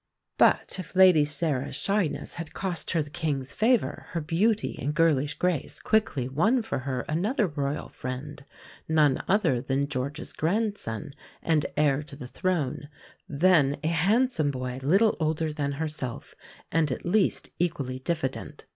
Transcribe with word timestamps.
But 0.39 0.77
if 0.79 0.95
Lady 0.95 1.23
Sarah's 1.25 1.75
shyness 1.75 2.33
had 2.33 2.55
cost 2.55 2.89
her 2.89 3.03
the 3.03 3.11
King's 3.11 3.53
favour, 3.53 4.07
her 4.13 4.19
beauty 4.19 4.75
and 4.81 4.95
girlish 4.95 5.35
grace 5.35 5.79
quickly 5.79 6.27
won 6.27 6.63
for 6.63 6.79
her 6.79 7.01
another 7.01 7.45
Royal 7.45 7.87
friend 7.89 8.43
none 8.89 9.21
other 9.27 9.61
than 9.61 9.87
George's 9.87 10.33
grandson 10.33 11.13
and 11.43 11.67
heir 11.77 12.01
to 12.01 12.15
the 12.15 12.27
throne, 12.27 12.89
then 13.29 13.77
a 13.83 13.89
handsome 13.89 14.49
boy 14.49 14.79
little 14.81 15.15
older 15.19 15.53
than 15.53 15.73
herself, 15.73 16.33
and 16.71 16.91
at 16.91 17.05
least 17.05 17.51
equally 17.59 17.99
diffident. 17.99 18.65